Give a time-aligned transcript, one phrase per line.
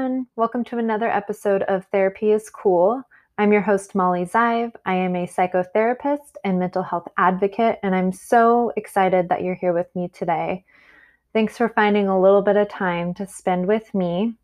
[0.00, 0.26] everyone.
[0.34, 3.02] Welcome to another episode of Therapy is Cool.
[3.36, 4.72] I'm your host, Molly Zive.
[4.86, 9.74] I am a psychotherapist and mental health advocate, and I'm so excited that you're here
[9.74, 10.64] with me today.
[11.34, 14.36] Thanks for finding a little bit of time to spend with me.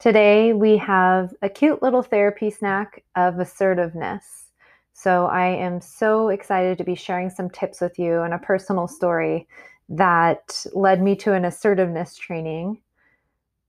[0.00, 4.46] Today, we have a cute little therapy snack of assertiveness.
[4.92, 8.88] So, I am so excited to be sharing some tips with you and a personal
[8.88, 9.46] story
[9.88, 12.80] that led me to an assertiveness training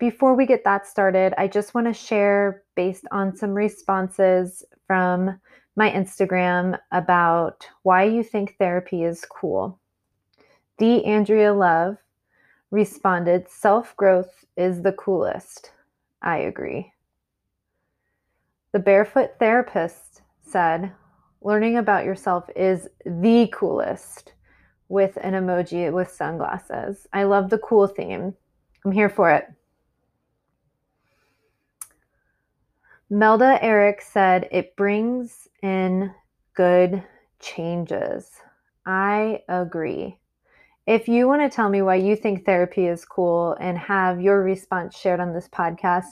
[0.01, 5.39] before we get that started, I just want to share based on some responses from
[5.75, 9.79] my Instagram about why you think therapy is cool.
[10.79, 11.97] The Andrea Love
[12.71, 15.71] responded, Self growth is the coolest.
[16.23, 16.91] I agree.
[18.71, 20.91] The Barefoot Therapist said,
[21.43, 24.33] Learning about yourself is the coolest
[24.89, 27.05] with an emoji with sunglasses.
[27.13, 28.33] I love the cool theme.
[28.83, 29.45] I'm here for it.
[33.13, 36.13] Melda Eric said it brings in
[36.53, 37.03] good
[37.41, 38.31] changes.
[38.85, 40.17] I agree.
[40.87, 44.41] If you want to tell me why you think therapy is cool and have your
[44.41, 46.05] response shared on this podcast,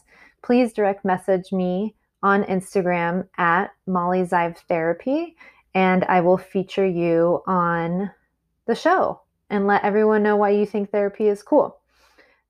[0.44, 5.38] please direct message me on Instagram at Molly Zive Therapy,
[5.74, 8.12] and I will feature you on
[8.66, 11.80] the show and let everyone know why you think therapy is cool.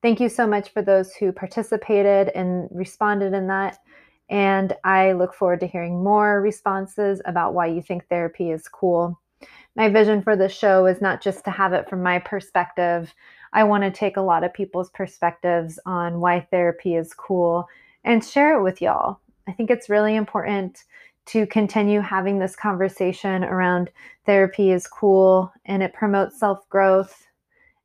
[0.02, 3.78] Thank you so much for those who participated and responded in that.
[4.30, 9.20] And I look forward to hearing more responses about why you think therapy is cool.
[9.76, 13.12] My vision for this show is not just to have it from my perspective.
[13.52, 17.66] I want to take a lot of people's perspectives on why therapy is cool
[18.04, 19.18] and share it with y'all.
[19.48, 20.84] I think it's really important
[21.26, 23.90] to continue having this conversation around
[24.26, 27.26] therapy is cool and it promotes self growth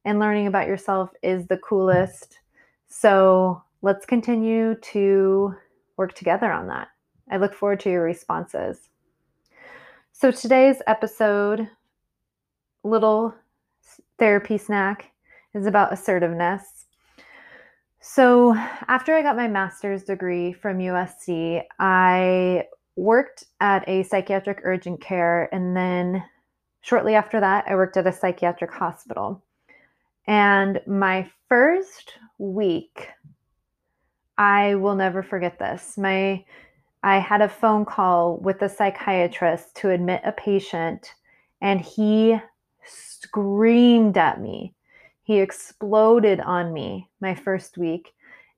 [0.04, 2.40] and learning about yourself is the coolest.
[2.88, 5.56] So let's continue to
[5.98, 6.90] work together on that.
[7.30, 8.90] I look forward to your responses.
[10.12, 11.70] So, today's episode,
[12.84, 13.34] little
[14.18, 15.12] therapy snack,
[15.54, 16.86] is about assertiveness.
[18.00, 18.56] So,
[18.88, 25.54] after I got my master's degree from USC, I worked at a psychiatric urgent care.
[25.54, 26.24] And then
[26.82, 29.44] shortly after that, I worked at a psychiatric hospital.
[30.28, 33.10] And my first week
[34.38, 35.98] I will never forget this.
[35.98, 36.44] My
[37.04, 41.14] I had a phone call with a psychiatrist to admit a patient
[41.62, 42.40] and he
[42.84, 44.74] screamed at me.
[45.24, 48.14] He exploded on me my first week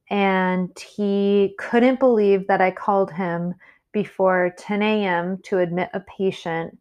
[0.10, 3.54] and he couldn't believe that I called him
[3.92, 5.40] before 10 a.m.
[5.44, 6.78] to admit a patient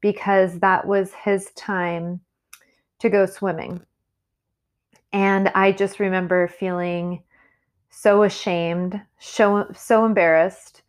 [0.00, 2.20] because that was his time
[3.00, 3.80] to go swimming.
[5.12, 7.22] And I just remember feeling
[7.90, 10.82] so ashamed, so, so embarrassed,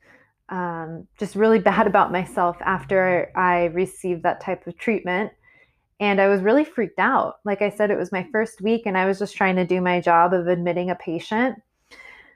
[0.50, 5.32] um, just really bad about myself after I received that type of treatment.
[6.00, 7.36] And I was really freaked out.
[7.46, 9.82] Like I said, it was my first week, and I was just trying to do
[9.82, 11.62] my job of admitting a patient.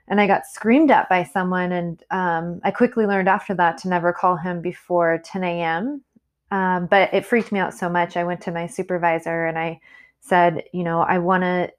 [0.08, 1.72] And I got screamed at by someone.
[1.72, 6.04] And um, I quickly learned after that to never call him before 10 a.m.
[6.52, 8.16] Um, but it freaked me out so much.
[8.16, 9.80] I went to my supervisor and I
[10.20, 11.72] said, you know, I want to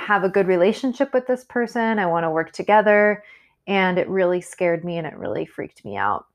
[0.00, 1.98] have a good relationship with this person.
[1.98, 3.22] I want to work together.
[3.66, 6.26] And it really scared me and it really freaked me out.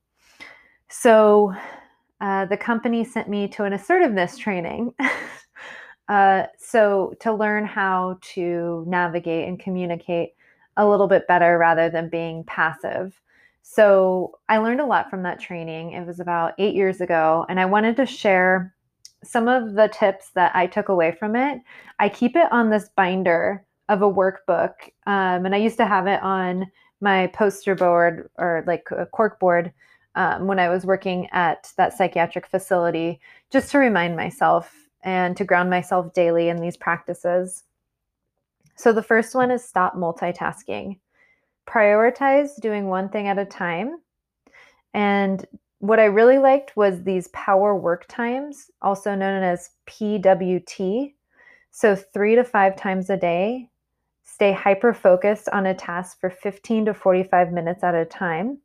[0.90, 1.54] So
[2.22, 4.94] uh, the company sent me to an assertiveness training.
[6.08, 10.36] uh, so to learn how to navigate and communicate
[10.78, 13.20] a little bit better rather than being passive.
[13.64, 15.94] So I learned a lot from that training.
[15.94, 18.75] It was about eight years ago, and I wanted to share
[19.26, 21.62] some of the tips that I took away from it,
[22.00, 24.74] I keep it on this binder of a workbook.
[25.06, 26.72] Um, and I used to have it on
[27.02, 29.72] my poster board or like a cork board
[30.16, 33.20] um, when I was working at that psychiatric facility,
[33.52, 37.64] just to remind myself and to ground myself daily in these practices.
[38.76, 41.00] So the first one is stop multitasking.
[41.68, 43.98] Prioritize doing one thing at a time
[44.94, 45.46] and
[45.80, 51.14] what I really liked was these power work times, also known as PWT.
[51.72, 53.70] So, three to five times a day,
[54.24, 58.60] stay hyper focused on a task for 15 to 45 minutes at a time.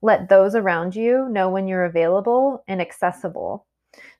[0.00, 3.66] Let those around you know when you're available and accessible.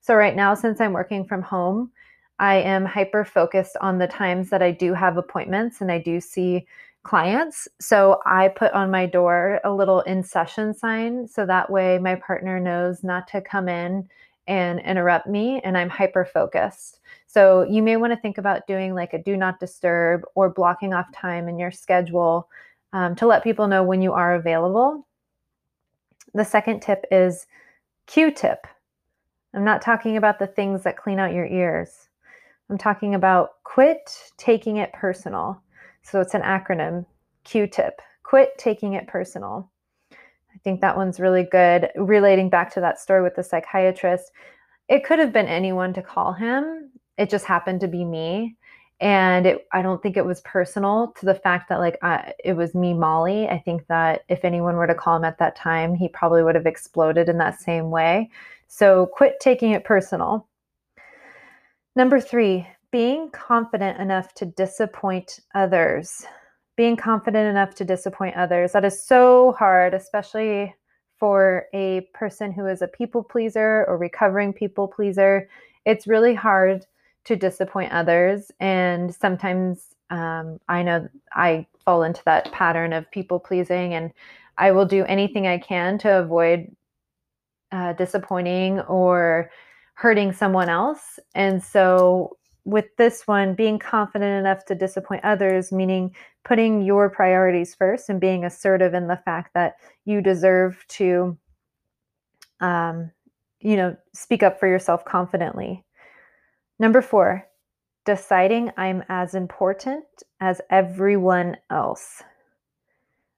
[0.01, 1.91] So, right now, since I'm working from home,
[2.39, 6.21] I am hyper focused on the times that I do have appointments and I do
[6.21, 6.67] see
[7.03, 7.69] clients.
[7.81, 12.17] So I put on my door a little in session sign so that way my
[12.17, 14.09] partner knows not to come in
[14.47, 17.01] and interrupt me and I'm hyper focused.
[17.27, 20.93] So you may want to think about doing like a do not disturb or blocking
[20.93, 22.49] off time in your schedule
[22.93, 25.07] um, to let people know when you are available.
[26.35, 27.47] The second tip is
[28.07, 28.67] Q tip.
[29.55, 32.09] I'm not talking about the things that clean out your ears.
[32.71, 35.63] I'm talking about quit taking it personal.
[36.11, 37.05] So it's an acronym
[37.45, 38.01] Q tip.
[38.23, 39.71] Quit taking it personal.
[40.13, 41.91] I think that one's really good.
[41.97, 44.33] Relating back to that story with the psychiatrist,
[44.89, 46.91] it could have been anyone to call him.
[47.17, 48.57] It just happened to be me.
[49.01, 51.99] And it, I don't think it was personal to the fact that, like,
[52.43, 53.47] it was me, Molly.
[53.47, 56.57] I think that if anyone were to call him at that time, he probably would
[56.57, 58.31] have exploded in that same way.
[58.67, 60.49] So quit taking it personal.
[61.95, 66.25] Number three, being confident enough to disappoint others
[66.79, 68.71] being confident enough to disappoint others.
[68.71, 70.73] That is so hard, especially
[71.19, 75.49] for a person who is a people pleaser or recovering people pleaser.
[75.85, 76.87] It's really hard
[77.25, 78.53] to disappoint others.
[78.61, 84.13] And sometimes um, I know I fall into that pattern of people pleasing, and
[84.57, 86.71] I will do anything I can to avoid
[87.73, 89.51] uh, disappointing or
[89.95, 91.19] hurting someone else.
[91.35, 92.37] And so
[92.69, 98.21] with this one, being confident enough to disappoint others, meaning putting your priorities first and
[98.21, 101.39] being assertive in the fact that you deserve to,
[102.61, 103.11] um,
[103.61, 105.83] you know, speak up for yourself confidently.
[106.79, 107.49] Number four,
[108.05, 110.05] deciding I'm as important
[110.41, 112.23] as everyone else.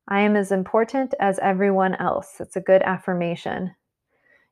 [0.08, 2.40] I am as important as everyone else.
[2.40, 3.76] It's a good affirmation.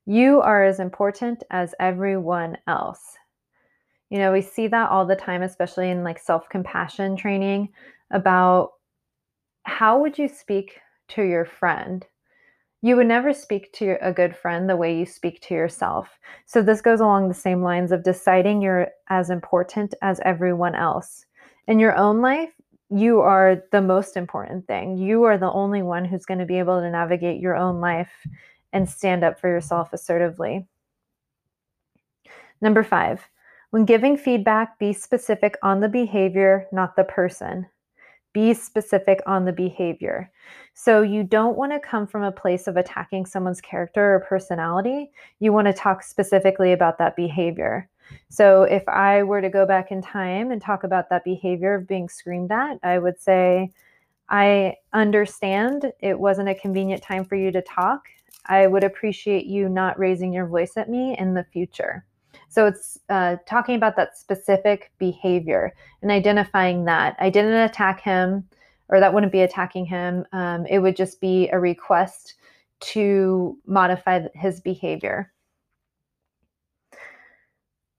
[0.07, 3.17] You are as important as everyone else.
[4.11, 7.69] You know, we see that all the time, especially in like self compassion training
[8.11, 8.73] about
[9.65, 10.79] how would you speak
[11.09, 12.07] to your friend?
[12.81, 16.19] You would never speak to a good friend the way you speak to yourself.
[16.47, 21.27] So, this goes along the same lines of deciding you're as important as everyone else.
[21.67, 22.53] In your own life,
[22.91, 24.97] you are the most important thing.
[24.97, 28.27] You are the only one who's going to be able to navigate your own life
[28.73, 30.67] and stand up for yourself assertively.
[32.61, 33.29] Number five,
[33.71, 37.67] when giving feedback, be specific on the behavior, not the person.
[38.33, 40.31] Be specific on the behavior.
[40.75, 45.11] So, you don't want to come from a place of attacking someone's character or personality.
[45.41, 47.89] You want to talk specifically about that behavior.
[48.29, 51.89] So, if I were to go back in time and talk about that behavior of
[51.89, 53.73] being screamed at, I would say,
[54.29, 58.09] I understand it wasn't a convenient time for you to talk.
[58.47, 62.05] I would appreciate you not raising your voice at me in the future.
[62.49, 67.17] So it's uh, talking about that specific behavior and identifying that.
[67.19, 68.49] I didn't attack him,
[68.89, 70.25] or that wouldn't be attacking him.
[70.33, 72.35] Um, it would just be a request
[72.81, 75.33] to modify his behavior.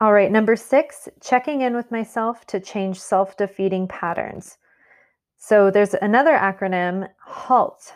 [0.02, 4.58] All right, number six, checking in with myself to change self defeating patterns.
[5.38, 7.94] So there's another acronym HALT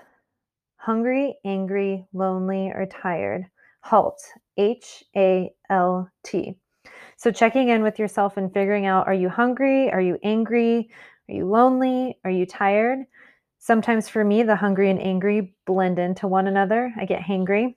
[0.83, 3.45] hungry, angry, lonely, or tired.
[3.79, 4.19] HALT,
[4.57, 6.55] H A L T.
[7.17, 9.91] So, checking in with yourself and figuring out are you hungry?
[9.91, 10.89] Are you angry?
[11.29, 12.17] Are you lonely?
[12.23, 12.99] Are you tired?
[13.59, 16.93] Sometimes for me, the hungry and angry blend into one another.
[16.97, 17.75] I get hangry.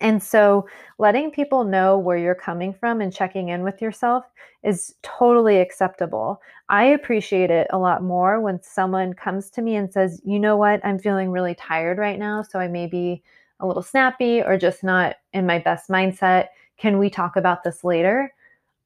[0.00, 0.66] And so,
[0.98, 4.24] letting people know where you're coming from and checking in with yourself
[4.64, 6.42] is totally acceptable.
[6.68, 10.56] I appreciate it a lot more when someone comes to me and says, You know
[10.56, 10.84] what?
[10.84, 12.42] I'm feeling really tired right now.
[12.42, 13.22] So, I may be
[13.60, 16.48] a little snappy or just not in my best mindset.
[16.76, 18.32] Can we talk about this later?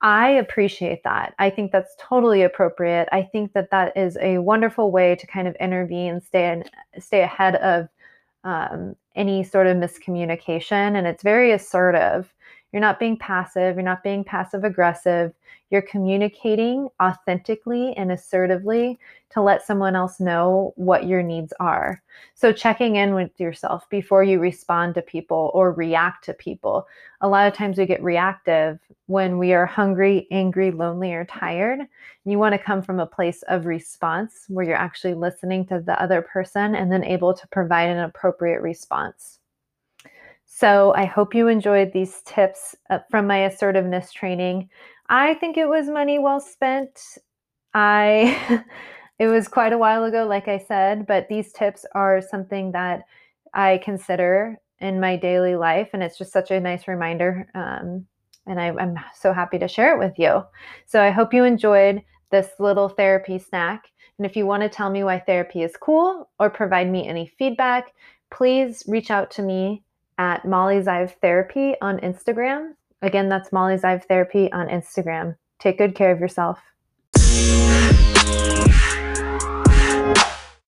[0.01, 1.35] I appreciate that.
[1.39, 3.09] I think that's totally appropriate.
[3.11, 6.65] I think that that is a wonderful way to kind of intervene, stay in,
[7.01, 7.89] stay ahead of
[8.45, 12.33] um, any sort of miscommunication, and it's very assertive.
[12.73, 13.77] You're not being passive.
[13.77, 15.33] You're not being passive aggressive.
[15.71, 18.99] You're communicating authentically and assertively
[19.31, 22.03] to let someone else know what your needs are.
[22.35, 26.87] So, checking in with yourself before you respond to people or react to people.
[27.21, 31.81] A lot of times we get reactive when we are hungry, angry, lonely, or tired.
[32.25, 36.01] You want to come from a place of response where you're actually listening to the
[36.01, 39.38] other person and then able to provide an appropriate response.
[40.50, 44.71] So, I hope you enjoyed these tips uh, from my assertiveness training.
[45.09, 47.00] I think it was money well spent.
[47.75, 48.64] I
[49.19, 53.02] it was quite a while ago like I said, but these tips are something that
[53.55, 58.07] I consider in my daily life and it's just such a nice reminder um,
[58.47, 60.43] and I, I'm so happy to share it with you.
[60.87, 63.85] So I hope you enjoyed this little therapy snack.
[64.19, 67.26] And if you want to tell me why therapy is cool or provide me any
[67.38, 67.93] feedback,
[68.31, 69.83] please reach out to me
[70.19, 72.75] at Molly's Zive Therapy on Instagram.
[73.01, 75.37] Again, that's Molly's Zive Therapy on Instagram.
[75.61, 76.61] Take good care of yourself.